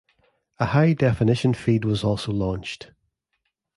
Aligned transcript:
A 0.59 0.65
high 0.65 0.93
definition 0.93 1.53
feed 1.53 1.85
was 1.85 2.03
also 2.03 2.31
launched. 2.31 2.89